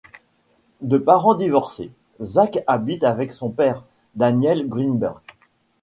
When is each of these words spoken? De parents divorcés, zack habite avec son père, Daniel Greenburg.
De 0.81 0.97
parents 0.97 1.35
divorcés, 1.35 1.91
zack 2.23 2.63
habite 2.65 3.03
avec 3.03 3.31
son 3.31 3.49
père, 3.51 3.83
Daniel 4.15 4.67
Greenburg. 4.67 5.21